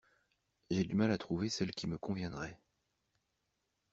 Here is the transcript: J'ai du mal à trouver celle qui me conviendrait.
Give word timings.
J'ai 0.71 0.83
du 0.83 0.95
mal 0.95 1.11
à 1.11 1.19
trouver 1.19 1.47
celle 1.49 1.75
qui 1.75 1.85
me 1.85 1.95
conviendrait. 1.99 2.57